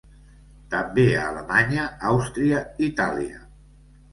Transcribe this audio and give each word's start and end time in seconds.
També 0.75 1.03
a 1.17 1.27
Alemanya, 1.33 1.85
Àustria, 2.13 2.65
Itàlia. 2.89 3.47